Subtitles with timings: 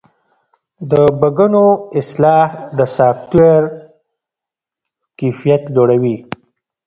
[0.91, 1.65] د بګونو
[1.99, 3.63] اصلاح د سافټویر
[5.19, 6.17] کیفیت لوړوي.